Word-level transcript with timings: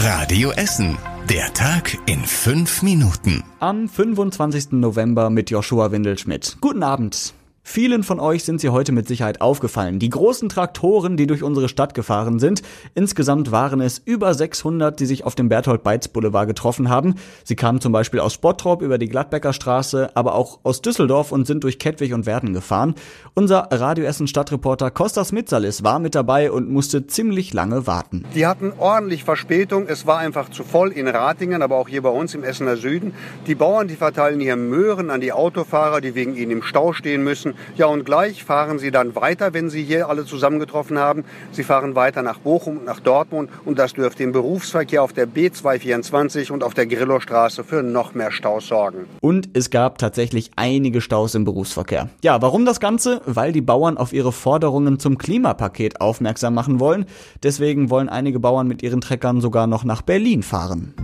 Radio 0.00 0.52
Essen. 0.52 0.96
Der 1.28 1.52
Tag 1.54 1.98
in 2.06 2.20
fünf 2.20 2.82
Minuten. 2.82 3.42
Am 3.58 3.88
25. 3.88 4.70
November 4.70 5.28
mit 5.28 5.50
Joshua 5.50 5.90
Windelschmidt. 5.90 6.56
Guten 6.60 6.84
Abend. 6.84 7.34
Vielen 7.70 8.02
von 8.02 8.18
euch 8.18 8.44
sind 8.44 8.62
sie 8.62 8.70
heute 8.70 8.92
mit 8.92 9.06
Sicherheit 9.06 9.42
aufgefallen. 9.42 9.98
Die 9.98 10.08
großen 10.08 10.48
Traktoren, 10.48 11.18
die 11.18 11.26
durch 11.26 11.42
unsere 11.42 11.68
Stadt 11.68 11.92
gefahren 11.92 12.38
sind. 12.38 12.62
Insgesamt 12.94 13.52
waren 13.52 13.82
es 13.82 14.00
über 14.02 14.32
600, 14.32 14.98
die 14.98 15.04
sich 15.04 15.24
auf 15.24 15.34
dem 15.34 15.50
Berthold-Beitz 15.50 16.08
Boulevard 16.08 16.48
getroffen 16.48 16.88
haben. 16.88 17.16
Sie 17.44 17.56
kamen 17.56 17.82
zum 17.82 17.92
Beispiel 17.92 18.20
aus 18.20 18.38
Bottrop 18.38 18.80
über 18.80 18.96
die 18.96 19.10
Gladbecker 19.10 19.52
Straße, 19.52 20.16
aber 20.16 20.34
auch 20.34 20.60
aus 20.62 20.80
Düsseldorf 20.80 21.30
und 21.30 21.46
sind 21.46 21.62
durch 21.62 21.78
Kettwig 21.78 22.14
und 22.14 22.24
Werden 22.24 22.54
gefahren. 22.54 22.94
Unser 23.34 23.68
Radio 23.70 24.06
Essen 24.06 24.28
Stadtreporter 24.28 24.90
Kostas 24.90 25.32
Mitzalis 25.32 25.84
war 25.84 25.98
mit 25.98 26.14
dabei 26.14 26.50
und 26.50 26.70
musste 26.70 27.06
ziemlich 27.06 27.52
lange 27.52 27.86
warten. 27.86 28.24
Die 28.34 28.46
hatten 28.46 28.72
ordentlich 28.78 29.24
Verspätung. 29.24 29.88
Es 29.88 30.06
war 30.06 30.16
einfach 30.16 30.48
zu 30.48 30.64
voll 30.64 30.90
in 30.90 31.06
Ratingen, 31.06 31.60
aber 31.60 31.76
auch 31.76 31.90
hier 31.90 32.00
bei 32.00 32.08
uns 32.08 32.34
im 32.34 32.44
Essener 32.44 32.78
Süden. 32.78 33.12
Die 33.46 33.54
Bauern, 33.54 33.88
die 33.88 33.96
verteilen 33.96 34.40
hier 34.40 34.56
Möhren 34.56 35.10
an 35.10 35.20
die 35.20 35.34
Autofahrer, 35.34 36.00
die 36.00 36.14
wegen 36.14 36.34
ihnen 36.34 36.50
im 36.50 36.62
Stau 36.62 36.94
stehen 36.94 37.22
müssen. 37.22 37.57
Ja, 37.76 37.86
und 37.86 38.04
gleich 38.04 38.44
fahren 38.44 38.78
sie 38.78 38.90
dann 38.90 39.14
weiter, 39.14 39.54
wenn 39.54 39.70
sie 39.70 39.82
hier 39.82 40.08
alle 40.08 40.24
zusammengetroffen 40.24 40.98
haben. 40.98 41.24
Sie 41.52 41.64
fahren 41.64 41.94
weiter 41.94 42.22
nach 42.22 42.38
Bochum 42.38 42.78
und 42.78 42.84
nach 42.84 43.00
Dortmund 43.00 43.50
und 43.64 43.78
das 43.78 43.94
dürfte 43.94 44.22
im 44.22 44.32
Berufsverkehr 44.32 45.02
auf 45.02 45.12
der 45.12 45.28
B224 45.28 46.50
und 46.52 46.62
auf 46.62 46.74
der 46.74 46.86
Grillowstraße 46.86 47.64
für 47.64 47.82
noch 47.82 48.14
mehr 48.14 48.30
Staus 48.30 48.68
sorgen. 48.68 49.06
Und 49.20 49.50
es 49.54 49.70
gab 49.70 49.98
tatsächlich 49.98 50.50
einige 50.56 51.00
Staus 51.00 51.34
im 51.34 51.44
Berufsverkehr. 51.44 52.08
Ja, 52.22 52.42
warum 52.42 52.64
das 52.64 52.80
Ganze? 52.80 53.20
Weil 53.26 53.52
die 53.52 53.60
Bauern 53.60 53.96
auf 53.96 54.12
ihre 54.12 54.32
Forderungen 54.32 54.98
zum 54.98 55.18
Klimapaket 55.18 56.00
aufmerksam 56.00 56.54
machen 56.54 56.80
wollen. 56.80 57.06
Deswegen 57.42 57.90
wollen 57.90 58.08
einige 58.08 58.40
Bauern 58.40 58.68
mit 58.68 58.82
ihren 58.82 59.00
Treckern 59.00 59.40
sogar 59.40 59.66
noch 59.66 59.84
nach 59.84 60.02
Berlin 60.02 60.42
fahren. 60.42 60.94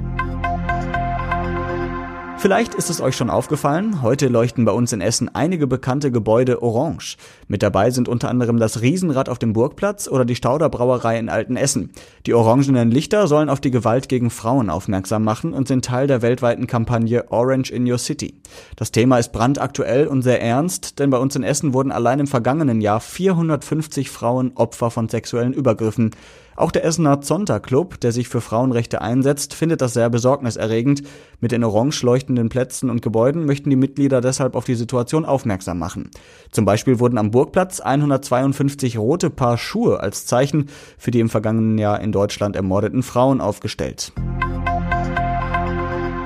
Vielleicht 2.45 2.75
ist 2.75 2.91
es 2.91 3.01
euch 3.01 3.17
schon 3.17 3.31
aufgefallen, 3.31 4.03
heute 4.03 4.29
leuchten 4.29 4.67
bei 4.67 4.73
uns 4.73 4.93
in 4.93 5.01
Essen 5.01 5.35
einige 5.35 5.67
bekannte 5.67 6.13
Gebäude 6.13 6.63
orange. 6.63 7.17
Mit 7.49 7.63
dabei 7.63 7.91
sind 7.91 8.07
unter 8.07 8.29
anderem 8.29 8.59
das 8.59 8.83
Riesenrad 8.83 9.31
auf 9.31 9.39
dem 9.39 9.55
Burgplatz 9.55 10.09
oder 10.09 10.27
die 10.27 10.37
Stauderbrauerei 10.37 11.19
in 11.19 11.31
Altenessen. 11.31 11.93
Die 12.27 12.35
orangenen 12.35 12.91
Lichter 12.91 13.29
sollen 13.29 13.49
auf 13.49 13.63
die 13.63 13.71
Gewalt 13.71 14.11
gegen 14.11 14.29
Frauen 14.29 14.69
aufmerksam 14.69 15.25
machen 15.25 15.55
und 15.55 15.69
sind 15.69 15.87
Teil 15.87 16.07
der 16.07 16.21
weltweiten 16.21 16.67
Kampagne 16.67 17.33
Orange 17.33 17.71
in 17.71 17.91
Your 17.91 17.97
City. 17.97 18.35
Das 18.77 18.93
Thema 18.93 19.17
ist 19.17 19.33
brandaktuell 19.33 20.07
und 20.07 20.21
sehr 20.21 20.43
ernst, 20.43 20.99
denn 20.99 21.09
bei 21.09 21.17
uns 21.17 21.35
in 21.37 21.45
Essen 21.45 21.73
wurden 21.73 21.93
allein 21.93 22.21
im 22.21 22.27
vergangenen 22.27 22.83
Jahr 22.83 23.01
450 23.01 24.11
Frauen 24.11 24.53
Opfer 24.55 24.91
von 24.91 25.09
sexuellen 25.09 25.55
Übergriffen. 25.55 26.11
Auch 26.57 26.71
der 26.71 26.85
Essener 26.85 27.21
Zonta 27.21 27.59
Club, 27.59 28.01
der 28.01 28.13
sich 28.13 28.29
für 28.29 28.41
Frauenrechte 28.41 29.03
einsetzt, 29.03 29.55
findet 29.55 29.81
das 29.81 29.95
sehr 29.95 30.09
besorgniserregend. 30.09 31.03
Mit 31.41 31.51
den 31.53 31.65
orange 31.65 32.05
leuchtenden 32.35 32.49
Plätzen 32.49 32.91
und 32.91 33.01
Gebäuden 33.01 33.47
möchten 33.47 33.71
die 33.71 33.77
Mitglieder 33.77 34.21
deshalb 34.21 34.57
auf 34.57 34.65
die 34.65 34.75
Situation 34.75 35.25
aufmerksam 35.25 35.79
machen. 35.79 36.11
Zum 36.51 36.65
Beispiel 36.65 36.99
wurden 36.99 37.19
am 37.19 37.31
Burgplatz 37.31 37.81
152 37.81 38.99
rote 38.99 39.31
Paar 39.31 39.57
Schuhe 39.57 40.01
als 40.01 40.27
Zeichen 40.27 40.69
für 40.99 41.11
die 41.11 41.21
im 41.21 41.29
vergangenen 41.29 41.79
Jahr 41.79 42.01
in 42.01 42.13
Deutschland 42.13 42.57
ermordeten 42.57 43.03
Frauen 43.03 43.41
aufgestellt. 43.41 44.13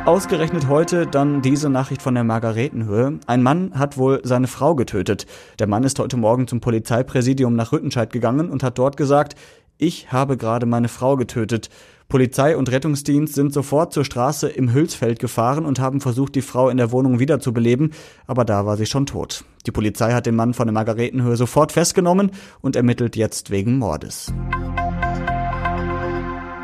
Ausgerechnet 0.07 0.69
heute 0.69 1.07
dann 1.07 1.43
diese 1.43 1.69
Nachricht 1.69 2.01
von 2.01 2.15
der 2.15 2.25
Margaretenhöhe. 2.25 3.21
Ein 3.27 3.43
Mann 3.43 3.73
hat 3.75 3.99
wohl 3.99 4.21
seine 4.25 4.47
Frau 4.47 4.75
getötet. 4.75 5.27
Der 5.59 5.67
Mann 5.67 5.85
ist 5.85 5.99
heute 5.99 6.17
Morgen 6.17 6.49
zum 6.49 6.61
Polizeipräsidium 6.61 7.55
nach 7.55 7.73
Rüttenscheid 7.73 8.11
gegangen 8.11 8.49
und 8.49 8.63
hat 8.63 8.79
dort 8.79 8.97
gesagt, 8.97 9.35
ich 9.77 10.11
habe 10.11 10.39
gerade 10.39 10.65
meine 10.65 10.89
Frau 10.89 11.17
getötet. 11.17 11.69
Polizei 12.09 12.57
und 12.57 12.71
Rettungsdienst 12.71 13.35
sind 13.35 13.53
sofort 13.53 13.93
zur 13.93 14.03
Straße 14.03 14.49
im 14.49 14.73
Hülsfeld 14.73 15.19
gefahren 15.19 15.67
und 15.67 15.79
haben 15.79 16.01
versucht, 16.01 16.35
die 16.37 16.43
Frau 16.43 16.71
in 16.71 16.79
der 16.79 16.91
Wohnung 16.91 17.19
wiederzubeleben, 17.19 17.93
aber 18.27 18.47
da 18.47 18.65
war 18.65 18.79
sie 18.79 18.87
schon 18.87 19.05
tot. 19.05 19.45
Die 19.67 19.73
Polizei 19.73 20.13
hat 20.13 20.25
den 20.25 20.35
Mann 20.35 20.55
von 20.55 20.67
der 20.67 20.73
Margaretenhöhe 20.73 21.37
sofort 21.37 21.71
festgenommen 21.71 22.31
und 22.63 22.77
ermittelt 22.77 23.15
jetzt 23.15 23.51
wegen 23.51 23.77
Mordes. 23.77 24.33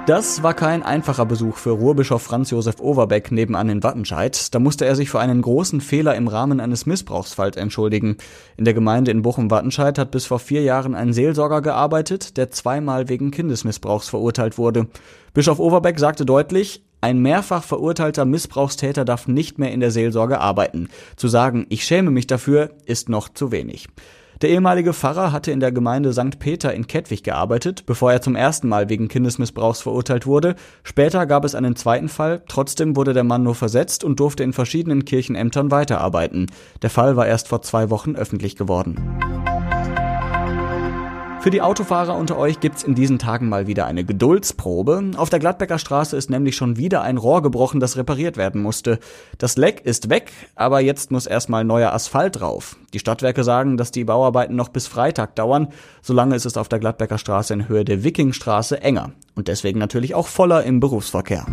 Das 0.06 0.42
war 0.42 0.52
kein 0.52 0.82
einfacher 0.82 1.24
Besuch 1.24 1.56
für 1.56 1.70
Ruhrbischof 1.70 2.20
Franz 2.20 2.50
Josef 2.50 2.78
Overbeck 2.78 3.32
nebenan 3.32 3.70
in 3.70 3.82
Wattenscheid. 3.82 4.54
Da 4.54 4.58
musste 4.58 4.84
er 4.84 4.96
sich 4.96 5.08
für 5.08 5.18
einen 5.18 5.40
großen 5.40 5.80
Fehler 5.80 6.14
im 6.14 6.28
Rahmen 6.28 6.60
eines 6.60 6.84
Missbrauchsfalls 6.84 7.56
entschuldigen. 7.56 8.18
In 8.58 8.66
der 8.66 8.74
Gemeinde 8.74 9.12
in 9.12 9.22
Bochum-Wattenscheid 9.22 9.98
hat 9.98 10.10
bis 10.10 10.26
vor 10.26 10.40
vier 10.40 10.60
Jahren 10.60 10.94
ein 10.94 11.14
Seelsorger 11.14 11.62
gearbeitet, 11.62 12.36
der 12.36 12.50
zweimal 12.50 13.08
wegen 13.08 13.30
Kindesmissbrauchs 13.30 14.10
verurteilt 14.10 14.58
wurde. 14.58 14.88
Bischof 15.32 15.58
Overbeck 15.58 15.98
sagte 15.98 16.26
deutlich, 16.26 16.84
ein 17.00 17.20
mehrfach 17.20 17.64
verurteilter 17.64 18.26
Missbrauchstäter 18.26 19.06
darf 19.06 19.26
nicht 19.26 19.58
mehr 19.58 19.72
in 19.72 19.80
der 19.80 19.90
Seelsorge 19.90 20.38
arbeiten. 20.38 20.90
Zu 21.16 21.28
sagen, 21.28 21.64
ich 21.70 21.84
schäme 21.84 22.10
mich 22.10 22.26
dafür, 22.26 22.72
ist 22.84 23.08
noch 23.08 23.30
zu 23.30 23.52
wenig. 23.52 23.88
Der 24.42 24.50
ehemalige 24.50 24.92
Pfarrer 24.92 25.32
hatte 25.32 25.52
in 25.52 25.60
der 25.60 25.72
Gemeinde 25.72 26.12
St. 26.12 26.38
Peter 26.38 26.74
in 26.74 26.86
Kettwig 26.86 27.22
gearbeitet, 27.22 27.86
bevor 27.86 28.12
er 28.12 28.20
zum 28.20 28.36
ersten 28.36 28.68
Mal 28.68 28.88
wegen 28.88 29.08
Kindesmissbrauchs 29.08 29.80
verurteilt 29.80 30.26
wurde. 30.26 30.54
Später 30.82 31.26
gab 31.26 31.44
es 31.44 31.54
einen 31.54 31.76
zweiten 31.76 32.08
Fall, 32.08 32.42
trotzdem 32.48 32.96
wurde 32.96 33.12
der 33.12 33.24
Mann 33.24 33.42
nur 33.42 33.54
versetzt 33.54 34.04
und 34.04 34.20
durfte 34.20 34.42
in 34.42 34.52
verschiedenen 34.52 35.04
Kirchenämtern 35.04 35.70
weiterarbeiten. 35.70 36.46
Der 36.82 36.90
Fall 36.90 37.16
war 37.16 37.26
erst 37.26 37.48
vor 37.48 37.62
zwei 37.62 37.90
Wochen 37.90 38.16
öffentlich 38.16 38.56
geworden. 38.56 38.96
Für 41.44 41.50
die 41.50 41.60
Autofahrer 41.60 42.16
unter 42.16 42.38
euch 42.38 42.60
gibt's 42.60 42.84
in 42.84 42.94
diesen 42.94 43.18
Tagen 43.18 43.50
mal 43.50 43.66
wieder 43.66 43.84
eine 43.84 44.02
Geduldsprobe. 44.02 45.10
Auf 45.18 45.28
der 45.28 45.40
Gladbecker 45.40 45.78
Straße 45.78 46.16
ist 46.16 46.30
nämlich 46.30 46.56
schon 46.56 46.78
wieder 46.78 47.02
ein 47.02 47.18
Rohr 47.18 47.42
gebrochen, 47.42 47.80
das 47.80 47.98
repariert 47.98 48.38
werden 48.38 48.62
musste. 48.62 48.98
Das 49.36 49.58
Leck 49.58 49.82
ist 49.84 50.08
weg, 50.08 50.32
aber 50.54 50.80
jetzt 50.80 51.10
muss 51.10 51.26
erstmal 51.26 51.62
neuer 51.62 51.92
Asphalt 51.92 52.40
drauf. 52.40 52.78
Die 52.94 52.98
Stadtwerke 52.98 53.44
sagen, 53.44 53.76
dass 53.76 53.90
die 53.90 54.04
Bauarbeiten 54.04 54.56
noch 54.56 54.70
bis 54.70 54.86
Freitag 54.86 55.36
dauern. 55.36 55.68
Solange 56.00 56.34
ist 56.34 56.46
es 56.46 56.56
auf 56.56 56.70
der 56.70 56.78
Gladbecker 56.78 57.18
Straße 57.18 57.52
in 57.52 57.68
Höhe 57.68 57.84
der 57.84 58.04
Wikingstraße 58.04 58.80
enger 58.80 59.12
und 59.34 59.48
deswegen 59.48 59.78
natürlich 59.78 60.14
auch 60.14 60.28
voller 60.28 60.62
im 60.62 60.80
Berufsverkehr. 60.80 61.44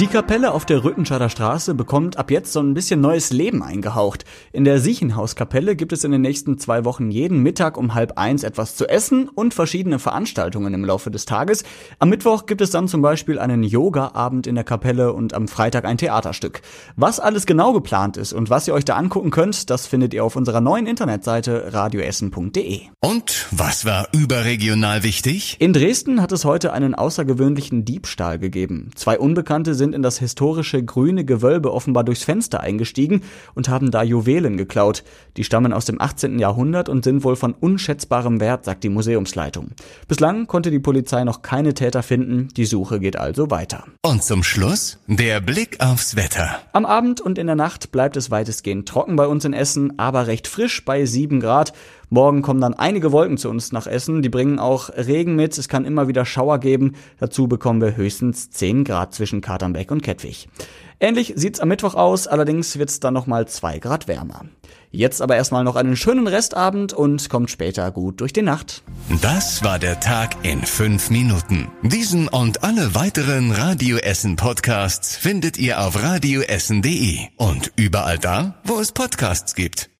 Die 0.00 0.06
Kapelle 0.06 0.52
auf 0.52 0.64
der 0.64 0.84
Rüttenscheider 0.84 1.28
Straße 1.28 1.74
bekommt 1.74 2.18
ab 2.18 2.30
jetzt 2.30 2.52
so 2.52 2.60
ein 2.60 2.72
bisschen 2.72 3.00
neues 3.00 3.32
Leben 3.32 3.64
eingehaucht. 3.64 4.24
In 4.52 4.64
der 4.64 4.78
Siechenhauskapelle 4.78 5.74
gibt 5.74 5.92
es 5.92 6.04
in 6.04 6.12
den 6.12 6.20
nächsten 6.20 6.56
zwei 6.56 6.84
Wochen 6.84 7.10
jeden 7.10 7.42
Mittag 7.42 7.76
um 7.76 7.94
halb 7.94 8.16
eins 8.16 8.44
etwas 8.44 8.76
zu 8.76 8.88
essen 8.88 9.28
und 9.28 9.54
verschiedene 9.54 9.98
Veranstaltungen 9.98 10.72
im 10.72 10.84
Laufe 10.84 11.10
des 11.10 11.24
Tages. 11.24 11.64
Am 11.98 12.10
Mittwoch 12.10 12.46
gibt 12.46 12.60
es 12.60 12.70
dann 12.70 12.86
zum 12.86 13.02
Beispiel 13.02 13.40
einen 13.40 13.64
Yoga-Abend 13.64 14.46
in 14.46 14.54
der 14.54 14.62
Kapelle 14.62 15.12
und 15.12 15.34
am 15.34 15.48
Freitag 15.48 15.84
ein 15.84 15.98
Theaterstück. 15.98 16.60
Was 16.94 17.18
alles 17.18 17.44
genau 17.44 17.72
geplant 17.72 18.16
ist 18.16 18.32
und 18.32 18.50
was 18.50 18.68
ihr 18.68 18.74
euch 18.74 18.84
da 18.84 18.94
angucken 18.94 19.32
könnt, 19.32 19.68
das 19.68 19.88
findet 19.88 20.14
ihr 20.14 20.24
auf 20.24 20.36
unserer 20.36 20.60
neuen 20.60 20.86
Internetseite 20.86 21.72
radioessen.de. 21.72 22.82
Und 23.00 23.48
was 23.50 23.84
war 23.84 24.06
überregional 24.12 25.02
wichtig? 25.02 25.56
In 25.58 25.72
Dresden 25.72 26.22
hat 26.22 26.30
es 26.30 26.44
heute 26.44 26.72
einen 26.72 26.94
außergewöhnlichen 26.94 27.84
Diebstahl 27.84 28.38
gegeben. 28.38 28.90
Zwei 28.94 29.18
Unbekannte 29.18 29.74
sind 29.74 29.87
in 29.92 30.02
das 30.02 30.18
historische 30.18 30.82
grüne 30.82 31.24
Gewölbe 31.24 31.72
offenbar 31.72 32.04
durchs 32.04 32.24
Fenster 32.24 32.60
eingestiegen 32.60 33.22
und 33.54 33.68
haben 33.68 33.90
da 33.90 34.02
Juwelen 34.02 34.56
geklaut. 34.56 35.04
Die 35.36 35.44
stammen 35.44 35.72
aus 35.72 35.84
dem 35.84 36.00
18. 36.00 36.38
Jahrhundert 36.38 36.88
und 36.88 37.04
sind 37.04 37.24
wohl 37.24 37.36
von 37.36 37.52
unschätzbarem 37.52 38.40
Wert, 38.40 38.64
sagt 38.64 38.84
die 38.84 38.88
Museumsleitung. 38.88 39.72
Bislang 40.06 40.46
konnte 40.46 40.70
die 40.70 40.78
Polizei 40.78 41.24
noch 41.24 41.42
keine 41.42 41.74
Täter 41.74 42.02
finden, 42.02 42.48
die 42.56 42.66
Suche 42.66 43.00
geht 43.00 43.18
also 43.18 43.50
weiter. 43.50 43.84
Und 44.02 44.22
zum 44.22 44.42
Schluss 44.42 44.98
der 45.06 45.40
Blick 45.40 45.80
aufs 45.80 46.16
Wetter. 46.16 46.60
Am 46.72 46.84
Abend 46.84 47.20
und 47.20 47.38
in 47.38 47.46
der 47.46 47.56
Nacht 47.56 47.92
bleibt 47.92 48.16
es 48.16 48.30
weitestgehend 48.30 48.88
trocken 48.88 49.16
bei 49.16 49.26
uns 49.26 49.44
in 49.44 49.52
Essen, 49.52 49.98
aber 49.98 50.26
recht 50.26 50.46
frisch 50.46 50.84
bei 50.84 51.04
7 51.04 51.40
Grad. 51.40 51.72
Morgen 52.10 52.42
kommen 52.42 52.60
dann 52.60 52.74
einige 52.74 53.12
Wolken 53.12 53.36
zu 53.36 53.50
uns 53.50 53.72
nach 53.72 53.86
Essen. 53.86 54.22
Die 54.22 54.28
bringen 54.28 54.58
auch 54.58 54.90
Regen 54.90 55.36
mit. 55.36 55.58
Es 55.58 55.68
kann 55.68 55.84
immer 55.84 56.08
wieder 56.08 56.24
Schauer 56.24 56.58
geben. 56.58 56.94
Dazu 57.18 57.48
bekommen 57.48 57.80
wir 57.80 57.96
höchstens 57.96 58.50
10 58.50 58.84
Grad 58.84 59.14
zwischen 59.14 59.40
Katernbeck 59.40 59.90
und 59.90 60.02
Kettwig. 60.02 60.48
Ähnlich 61.00 61.34
sieht's 61.36 61.60
am 61.60 61.68
Mittwoch 61.68 61.94
aus, 61.94 62.26
allerdings 62.26 62.78
wird's 62.78 62.98
dann 62.98 63.14
nochmal 63.14 63.46
2 63.46 63.78
Grad 63.78 64.08
wärmer. 64.08 64.46
Jetzt 64.90 65.20
aber 65.20 65.36
erstmal 65.36 65.64
noch 65.64 65.76
einen 65.76 65.96
schönen 65.96 66.26
Restabend 66.26 66.92
und 66.94 67.28
kommt 67.28 67.50
später 67.50 67.90
gut 67.90 68.20
durch 68.20 68.32
die 68.32 68.42
Nacht. 68.42 68.82
Das 69.20 69.62
war 69.62 69.78
der 69.78 70.00
Tag 70.00 70.36
in 70.44 70.62
fünf 70.62 71.10
Minuten. 71.10 71.68
Diesen 71.82 72.26
und 72.26 72.64
alle 72.64 72.94
weiteren 72.94 73.52
Radio 73.52 73.98
Essen 73.98 74.36
Podcasts 74.36 75.14
findet 75.14 75.58
ihr 75.58 75.80
auf 75.80 76.02
radioessen.de 76.02 77.18
und 77.36 77.70
überall 77.76 78.18
da, 78.18 78.54
wo 78.64 78.80
es 78.80 78.92
Podcasts 78.92 79.54
gibt. 79.54 79.90